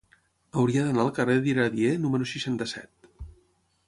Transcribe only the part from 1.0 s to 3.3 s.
al carrer d'Iradier número seixanta-set.